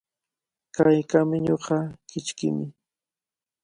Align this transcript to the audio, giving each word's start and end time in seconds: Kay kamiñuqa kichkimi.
Kay 0.75 0.99
kamiñuqa 1.09 1.77
kichkimi. 2.09 2.65